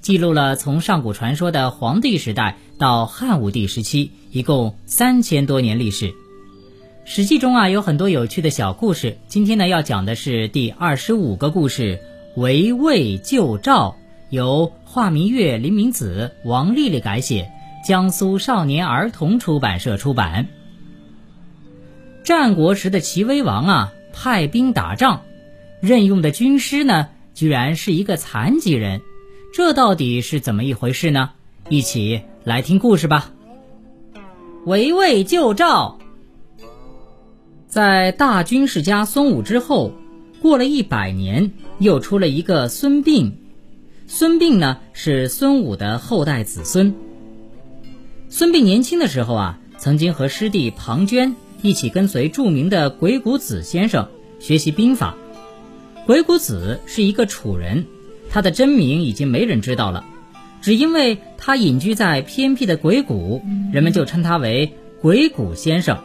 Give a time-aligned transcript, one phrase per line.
[0.00, 6.06] 记录了从上古传说的黄帝时代到汉武帝时期，一共三千多年历史。
[7.04, 9.18] 《史记》中啊有很多有趣的小故事。
[9.28, 12.00] 今天呢要讲的是第二十五个故事
[12.40, 13.90] 《围魏救赵》，
[14.30, 17.50] 由华明月、林明子、王丽丽改写，
[17.86, 20.48] 江苏少年儿童出版社出版。
[22.24, 25.22] 战国时的齐威王啊派兵打仗，
[25.80, 29.00] 任用的军师呢居然是一个残疾人。
[29.52, 31.30] 这到底是怎么一回事呢？
[31.68, 33.32] 一起来听故事吧。
[34.64, 35.98] 围魏救赵，
[37.66, 39.92] 在大军事家孙武之后，
[40.40, 43.32] 过了一百年，又出了一个孙膑。
[44.06, 46.94] 孙膑呢是孙武的后代子孙。
[48.28, 55.16] 孙膑年轻的时候啊，曾经和师弟庞涓一起跟随著名的鬼谷子先生学习兵法。
[56.06, 57.86] 鬼谷子是一个楚人。
[58.30, 60.04] 他的真名已经没人知道了，
[60.60, 65.98] 只因为他隐居在偏僻的鬼谷，人们就称他为鬼谷先生。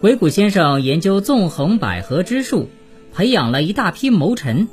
[0.00, 2.68] 鬼谷先生研究纵横捭阖之术，
[3.12, 4.68] 培养了一大批谋臣。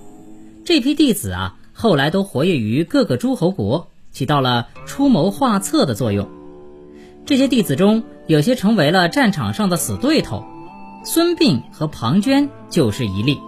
[0.64, 6.30] 这批弟子啊，后来都活跃于各个诸侯国，起到了出谋划策的作用。
[7.26, 10.44] 这些弟子中，有些成为了战场上的死对头，
[11.04, 13.40] 孙膑和庞涓就是一例。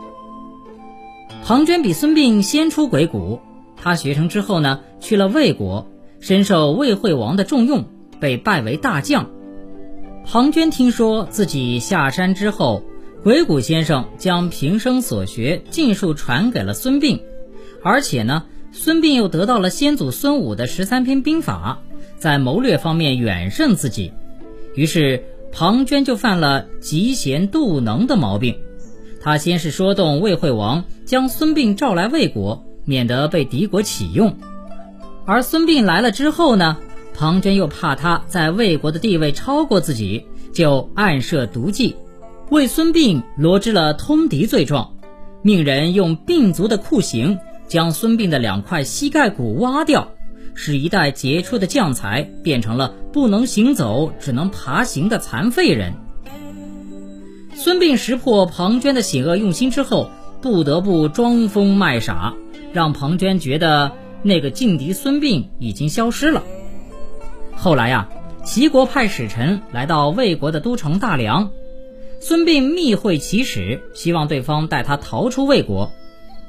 [1.48, 3.40] 庞涓比孙膑先出鬼谷，
[3.78, 7.86] 他学成之后呢，去了魏国，深受魏惠王的重用，
[8.20, 9.30] 被拜为大将。
[10.26, 12.84] 庞涓听说自己下山之后，
[13.24, 17.22] 鬼谷先生将平生所学尽数传给了孙膑，
[17.82, 18.44] 而且呢，
[18.74, 21.80] 孙膑又得到了先祖孙武的十三篇兵法，
[22.18, 24.12] 在谋略方面远胜自己，
[24.76, 28.58] 于是庞涓就犯了嫉贤妒能的毛病。
[29.28, 34.38] 他先是说动魏惠王将孙膑召来魏国，免得被敌国启用。
[35.26, 36.78] 而孙膑来了之后呢，
[37.14, 40.24] 庞涓又怕他在魏国的地位超过自己，
[40.54, 41.98] 就暗设毒计，
[42.52, 44.94] 为孙膑罗织了通敌罪状，
[45.42, 50.08] 命人用膑族的酷刑将孙膑的两块膝盖骨挖掉，
[50.56, 55.92] 使一代杰出的将才变成了不能行走、只能爬行的残废人。
[57.60, 60.12] 孙膑识破庞涓的险恶用心之后，
[60.44, 62.36] 不得不装疯卖傻，
[62.72, 66.44] 让庞涓觉得那个劲敌孙膑已经消失了。
[67.56, 68.10] 后来呀，
[68.46, 71.50] 齐国派使臣来到魏国的都城大梁，
[72.20, 75.92] 孙膑密会齐使，希望对方带他逃出魏国。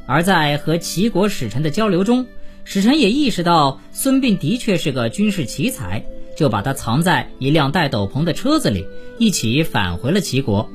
[0.06, 2.26] 而在和齐国使臣的交流中，
[2.64, 6.04] 使臣也意识到孙膑的确是个军事奇才，
[6.36, 8.84] 就把他藏在一辆带斗篷的车子里，
[9.18, 10.68] 一起返回了齐国。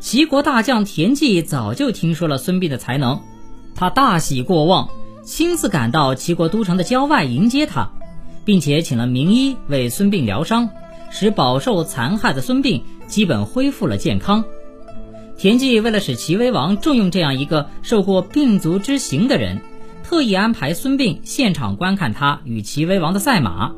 [0.00, 3.20] 齐国大将田忌早就听说了孙膑的才能，
[3.74, 4.88] 他大喜过望，
[5.22, 7.90] 亲自赶到齐国都城的郊外迎接他，
[8.46, 10.70] 并且请了名医为孙膑疗伤，
[11.10, 14.42] 使饱受残害的孙膑基本恢复了健康。
[15.36, 19.60] 田忌为了使齐威王重用这样一个受过病族之刑的人，
[20.02, 23.72] 特意安排孙膑现场观看他与齐威王的赛马。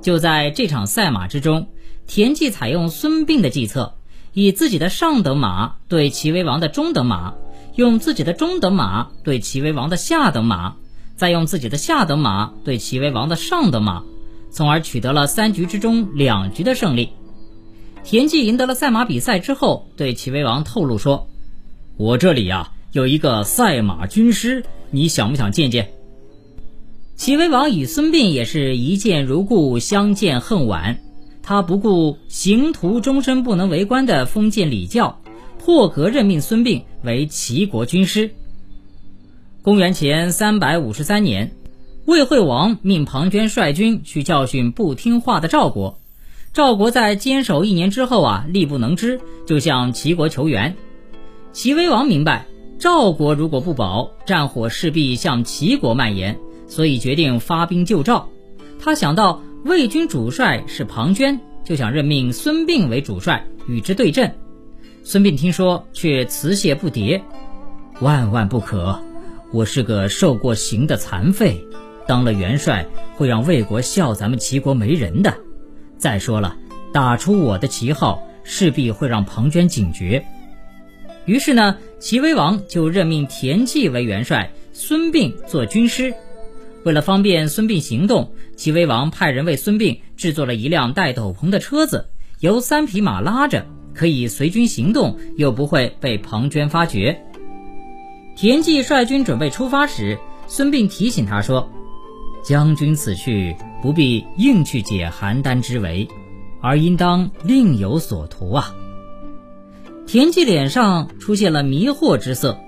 [0.00, 1.66] 就在这场赛马之中，
[2.06, 3.97] 田忌采用孙膑的计策。
[4.32, 7.34] 以自己的上等马对齐威王的中等马，
[7.74, 10.76] 用自己的中等马对齐威王的下等马，
[11.16, 14.04] 再用自己的下等马对齐威王的上等马，
[14.50, 17.10] 从而取得了三局之中两局的胜利。
[18.04, 21.28] 田忌赢得了赛马比赛之后，对齐威王透露说
[21.98, 25.90] ：“我这里呀有一个赛马军师，你想不想见见？”
[27.16, 31.00] 齐威王与孙膑也是一见如故，相见恨晚。
[31.48, 35.22] 他不顾刑徒终身不能为官的封建礼教，
[35.58, 38.34] 破格任命孙膑为齐国军师。
[39.62, 41.56] 公元前三百五十三年，
[42.04, 45.98] 魏惠王命庞涓率军去教训不听话的赵国。
[46.52, 50.76] 赵国在坚守一年之后啊，力不能支，就向齐国求援。
[51.54, 52.44] 齐威王明白
[52.78, 58.28] 赵国如果不保，战火势必向齐国蔓延，所以决定发兵救赵。
[58.78, 59.40] 他想到。
[59.64, 64.32] 魏军主帅是庞涓，就想任命孙膑为主帅与之对阵。
[65.02, 67.20] 孙膑听说，却辞谢不迭
[68.00, 68.98] ：“万万不可！
[69.52, 71.66] 我是个受过刑的残废，
[72.06, 75.34] 当了元帅会让魏国笑咱们齐国没人的。
[75.96, 76.56] 再说了，
[76.92, 80.24] 打出我的旗号，势必会让庞涓警觉。
[81.24, 86.14] 于是呢，齐威王就任命田忌为元帅，孙膑做军师。
[86.84, 92.08] 为了方便孙膑行动，齐威王派人为孙膑制作了一辆带斗篷的车子，
[92.40, 97.20] 由三匹马拉着，可以随军行动，又不会被庞涓发觉。
[98.36, 101.68] 田忌率军准备出发时，孙膑提醒他说
[102.44, 106.06] ：“将军此去不必硬去解邯郸之围，
[106.62, 108.74] 而应当另有所图啊。”
[110.06, 112.58] 田忌脸上出现了迷惑之色。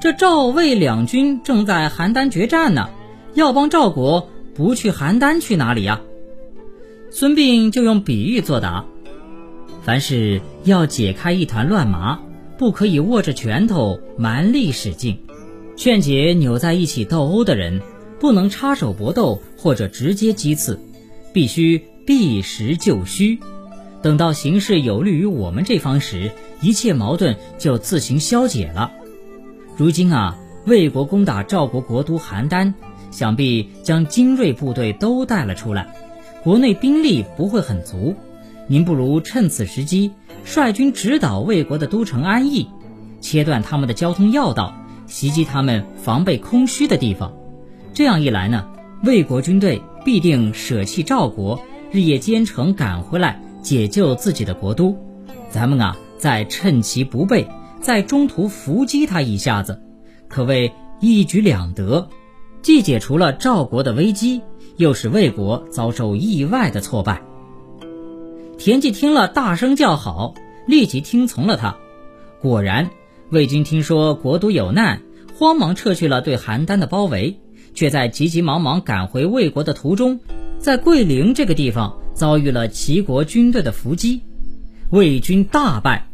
[0.00, 2.88] 这赵魏两军正在邯郸决战呢，
[3.34, 6.00] 要帮赵国不去邯郸去哪里呀？
[7.10, 8.84] 孙膑就用比喻作答：
[9.82, 12.20] 凡事要解开一团乱麻，
[12.58, 15.14] 不可以握着拳头蛮力使劲；
[15.76, 17.80] 劝解扭在一起斗殴的人，
[18.18, 20.78] 不能插手搏斗或者直接击刺，
[21.32, 23.38] 必须避实就虚。
[24.02, 26.30] 等到形势有利于我们这方时，
[26.60, 28.92] 一切矛盾就自行消解了。
[29.76, 32.74] 如今啊，魏国攻打赵国国都邯郸，
[33.10, 35.94] 想必将精锐部队都带了出来，
[36.42, 38.14] 国内兵力不会很足。
[38.66, 40.12] 您不如趁此时机，
[40.44, 42.68] 率军直捣魏国的都城安邑，
[43.20, 44.74] 切断他们的交通要道，
[45.06, 47.32] 袭击他们防备空虚的地方。
[47.92, 48.68] 这样一来呢，
[49.02, 51.60] 魏国军队必定舍弃赵国，
[51.90, 53.42] 日夜兼程赶回来。
[53.62, 54.96] 解救自己的国都，
[55.50, 57.46] 咱们啊再趁其不备，
[57.82, 59.82] 在中途伏击他一下子，
[60.28, 62.08] 可谓一举两得，
[62.62, 64.42] 既解除了赵国的危机，
[64.76, 67.22] 又使魏国遭受意外的挫败。
[68.58, 70.34] 田忌听了，大声叫好，
[70.66, 71.76] 立即听从了他。
[72.40, 72.90] 果然，
[73.30, 75.02] 魏军听说国都有难，
[75.38, 77.40] 慌忙撤去了对邯郸的包围，
[77.74, 80.20] 却在急急忙忙赶回魏国的途中，
[80.58, 81.96] 在桂陵这个地方。
[82.12, 84.20] 遭遇了齐国军队的伏击，
[84.90, 86.10] 魏军大败，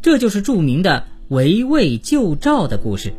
[0.00, 3.12] 这就是著名的围魏救赵的故事。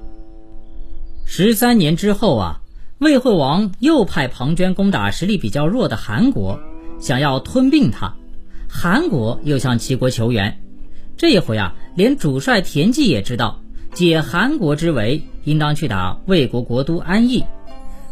[1.23, 2.60] 十三年之后啊，
[3.01, 6.59] 魏惠王又派庞涓攻打实力比较弱的韩国，
[6.99, 8.13] 想要吞并他。
[8.69, 10.61] 韩国又向齐国求援，
[11.17, 13.59] 这一回啊，连主帅田忌也知道
[13.91, 17.43] 解韩国之围，应当去打魏国国都安邑。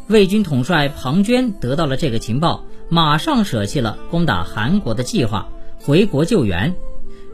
[0.08, 2.66] 魏军统帅庞涓得到了这个情报。
[2.90, 5.48] 马上舍弃了攻打韩国的计划，
[5.80, 6.74] 回国救援。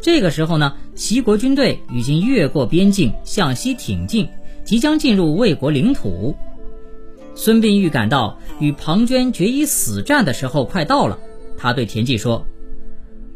[0.01, 4.27] 这个时候呢，齐国军队已经越过边境向西挺进，
[4.65, 6.35] 即将进入魏国领土。
[7.35, 11.19] 孙膑预感到与庞涓决一死战的时候快到了，
[11.57, 12.45] 他对田忌说：“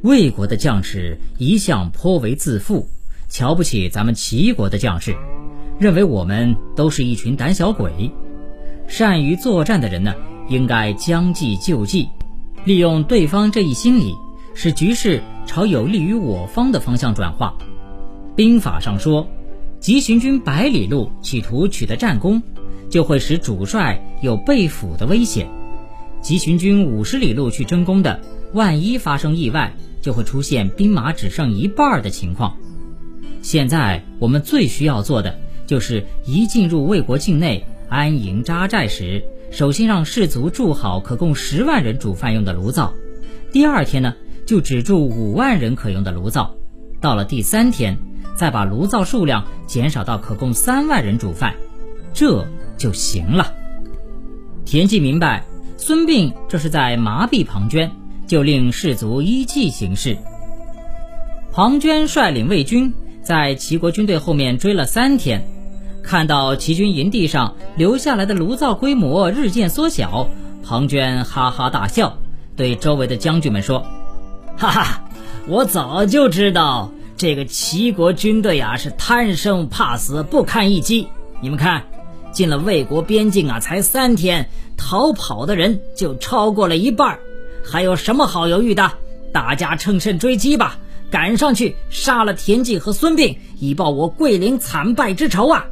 [0.01, 2.88] 魏国的将士一向颇为自负，
[3.30, 5.16] 瞧不起咱们齐国的将士，
[5.78, 8.10] 认为我们都是一群胆小鬼。
[8.88, 10.13] 善于作战的人呢？”
[10.50, 12.10] 应该将计就计，
[12.66, 14.16] 利用对方这一心理，
[14.56, 17.56] 使局势朝有利于我方的方向转化。
[18.36, 19.28] 兵法上说，
[19.80, 22.42] 急行军百里路，企图取得战功，
[22.89, 25.47] 就会使主帅有被俘的危险；
[26.21, 28.19] 急行军五十里路去争功的，
[28.53, 32.57] 万一发生意外，就会出现兵马只剩一半的情况。
[33.41, 39.24] 现在我们最需要做的，就是一进入魏国境内安营扎寨时。
[39.51, 42.93] 首先让士卒筑好可供十万人煮饭用的炉灶，
[43.51, 44.13] 第二天呢
[44.46, 46.53] 就只筑五万人可用的炉灶，
[47.01, 47.98] 到了第三天
[48.36, 51.55] 再把炉灶数量减少到可供三万人煮饭，
[52.13, 52.46] 这
[52.79, 53.53] 就行了。
[54.65, 55.45] 田忌明白
[55.77, 57.91] 孙膑这是在麻痹庞涓，
[58.25, 60.17] 就令士卒依计行事。
[61.51, 65.48] 庞涓率领魏军在齐国军队后面追了三天。
[66.01, 70.29] 看到齐军营地上留下来的炉灶规模日渐缩小，
[70.63, 72.17] 庞涓哈哈大笑，
[72.55, 73.86] 对周围的将军们说
[74.57, 75.03] ：“哈哈，
[75.48, 81.07] 我早就知道这个齐国军队啊是贪生怕死，不堪一击。
[81.41, 81.83] 你们看，
[82.31, 87.19] 进了魏国边境啊，才三天，逃跑的人就超过了一半，
[87.63, 88.91] 还有什么好犹豫的？
[89.31, 90.79] 大家乘胜追击吧，
[91.12, 95.67] 赶上去杀了田忌和孙膑，以报我桂林惨败之仇啊！”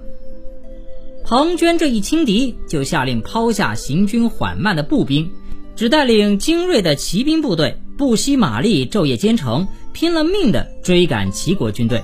[1.25, 5.31] 庞涓这一轻敌，就下令抛下行军缓慢的步兵，
[5.75, 12.03] 只带领精锐的骑兵部队，不惜马力，昼夜兼程，拼了命的追赶齐国军队。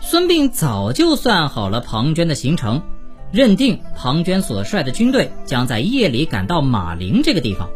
[0.00, 2.80] 孙膑早就算好了庞涓的行程，
[3.32, 7.68] 认定庞涓所率的军队将在夜里赶到马陵这个地方。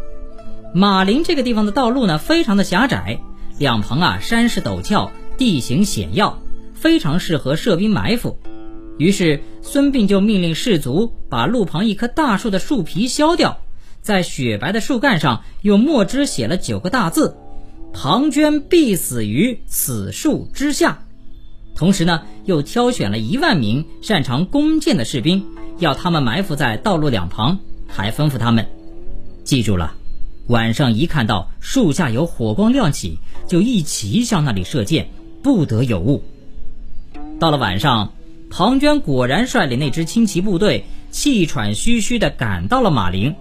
[0.73, 3.21] 马陵这个地方的道路呢，非常的狭窄，
[3.59, 6.39] 两旁啊山势陡峭，地形险要，
[6.75, 8.39] 非常适合设兵埋伏。
[8.97, 13.59] 于是，孙膑就命令士卒把路旁一棵大树的树皮削掉，
[14.01, 17.37] 在雪白的树干上用墨汁写了九个大字
[17.93, 21.05] ：“庞涓必死于此树之下。”
[21.75, 25.45] 同时呢，又挑选了一万名擅长弓箭的士兵，
[25.79, 27.59] 要他们埋伏在道路两旁，
[27.89, 28.67] 还吩咐他们
[29.45, 29.95] ：“记住了，
[30.49, 35.09] 晚上一看到树下有火光亮起，就一齐向那里射箭，
[35.43, 36.23] 不得有误。”
[37.41, 38.13] 到了晚上，
[38.51, 43.35] 庞涓果然率领那支轻骑部队，气喘吁吁地赶到了马陵。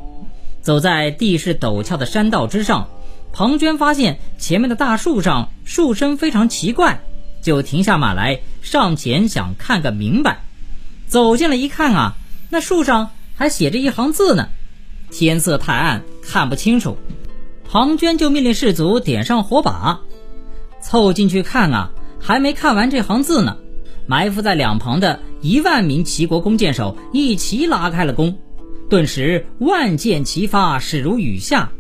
[0.62, 2.88] 走在地势陡峭的山道之上，
[3.34, 7.02] 庞涓发现前面的大树上树身非常奇怪。
[7.42, 10.44] 就停下马来，上前想看个明白。
[11.08, 12.16] 走近了一看啊，
[12.50, 14.50] 那树上还写着一行字呢。
[15.12, 16.98] 天色太暗，看不清楚。
[17.68, 20.00] 庞涓就命令士卒点上火把，
[20.82, 23.58] 凑进去看啊，还没看完这行字呢。
[24.06, 28.38] 埋伏在两旁的一万名齐国弓箭手一齐拉开了弓，
[28.90, 31.72] 顿时万箭齐发，势如雨下。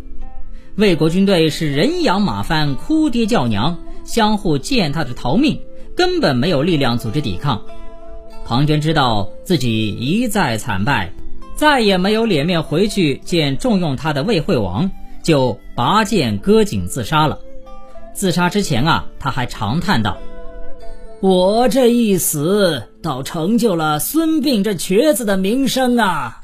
[0.75, 3.79] 魏国军队是人仰马翻，哭爹叫娘。
[4.09, 5.61] 相互践踏着逃命，
[5.95, 7.61] 根本没有力量组织抵抗。
[8.43, 11.13] 庞涓知道自己一再惨败，
[11.55, 14.89] 再也没有脸面回去见重用他的魏惠王，
[15.21, 17.37] 就拔剑割颈自杀了。
[18.15, 20.17] 自杀之前啊，他还长叹道
[21.21, 26.41] ：“我这一死，倒成就了孙膑这瘸子的名声啊！”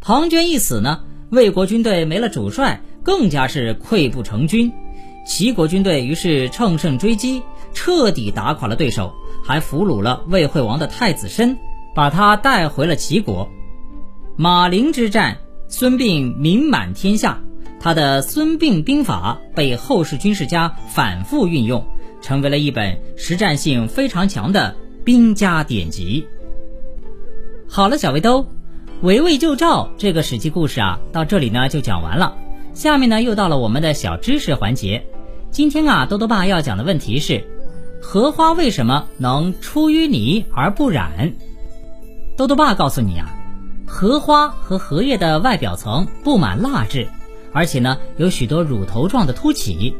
[0.00, 4.72] 庞涓一死呢，魏国军队没了主帅，更加是溃不成军。
[5.26, 7.42] 齐国军队于是乘胜追击，
[7.74, 9.12] 彻底打垮了对手，
[9.44, 11.58] 还俘虏了魏惠王的太子申，
[11.96, 13.50] 把他带回了齐国。
[14.36, 17.42] 马陵之战，孙膑名满天下，
[17.80, 21.84] 他的《孙膑兵法》被后世军事家反复运用，
[22.22, 26.24] 成为了一本实战性非常强的兵家典籍。
[27.66, 28.46] 好了，小围兜，
[29.02, 32.36] 围魏救赵这个史记故事啊，到这里呢就讲完了。
[32.74, 35.04] 下面呢又到了我们的小知识环节。
[35.56, 37.42] 今天啊，多多爸要讲的问题是：
[38.02, 41.32] 荷花为什么能出淤泥而不染？
[42.36, 43.34] 多多爸告诉你啊，
[43.86, 47.08] 荷花和荷叶的外表层布满蜡质，
[47.54, 49.96] 而且呢有许多乳头状的凸起，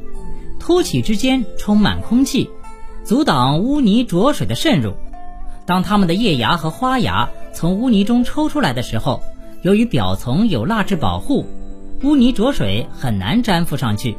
[0.61, 2.51] 凸起之间充满空气，
[3.03, 4.93] 阻挡污泥浊水的渗入。
[5.65, 9.23] 当它们的叶芽和花芽从污泥中抽出来的时候，
[9.63, 11.47] 由于表层有蜡质保护，
[12.03, 14.19] 污泥浊水很难粘附上去。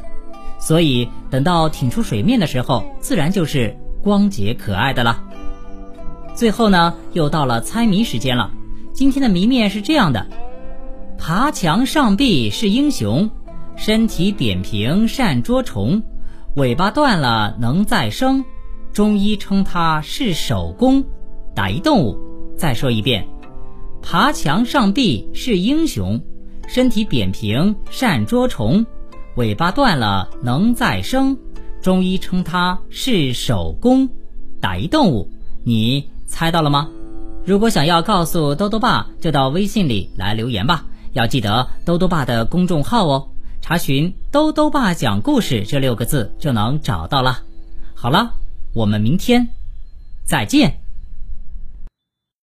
[0.60, 5.24] 所以，等到挺出水面的时候，自然就是光洁可爱的了。
[6.36, 8.52] 最后呢，又到了猜谜时间了。
[8.94, 10.28] 今天的谜面是这样的：
[11.18, 13.30] 爬墙上壁是英雄，
[13.76, 16.02] 身体扁平善捉虫，
[16.56, 18.46] 尾巴断了能再生，
[18.94, 21.04] 中医称它是手工。
[21.54, 22.18] 打一动物。
[22.56, 23.28] 再说一遍：
[24.02, 26.20] 爬墙上壁是英雄，
[26.68, 28.86] 身体扁平善捉虫。
[29.38, 31.38] 尾巴断了能再生，
[31.80, 34.10] 中医称它是手工。
[34.60, 35.30] 打一动物，
[35.64, 36.90] 你猜到了吗？
[37.46, 40.86] 如果想要告诉兜兜爸，就到微信里来留言吧。
[41.14, 43.30] 要记得兜兜爸的公众号哦，
[43.62, 47.42] 查询“兜兜爸讲故事”这六个字就能找到了。
[47.94, 48.34] 好了，
[48.74, 49.50] 我们明天
[50.26, 50.80] 再见。